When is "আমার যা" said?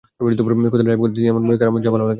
1.65-1.89